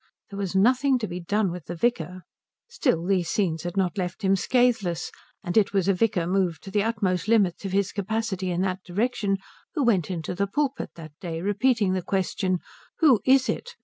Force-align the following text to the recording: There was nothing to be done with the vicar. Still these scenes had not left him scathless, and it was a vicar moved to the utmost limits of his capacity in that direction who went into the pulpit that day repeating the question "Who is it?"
There 0.31 0.39
was 0.39 0.55
nothing 0.55 0.97
to 0.97 1.07
be 1.07 1.19
done 1.19 1.51
with 1.51 1.65
the 1.65 1.75
vicar. 1.75 2.23
Still 2.67 3.05
these 3.05 3.29
scenes 3.29 3.61
had 3.61 3.77
not 3.77 3.99
left 3.99 4.23
him 4.23 4.35
scathless, 4.35 5.11
and 5.43 5.55
it 5.55 5.73
was 5.73 5.87
a 5.87 5.93
vicar 5.93 6.25
moved 6.25 6.63
to 6.63 6.71
the 6.71 6.81
utmost 6.81 7.27
limits 7.27 7.65
of 7.65 7.71
his 7.71 7.91
capacity 7.91 8.49
in 8.49 8.61
that 8.61 8.81
direction 8.83 9.37
who 9.75 9.83
went 9.83 10.09
into 10.09 10.33
the 10.33 10.47
pulpit 10.47 10.89
that 10.95 11.11
day 11.21 11.39
repeating 11.39 11.93
the 11.93 12.01
question 12.01 12.57
"Who 12.97 13.21
is 13.25 13.47
it?" 13.47 13.75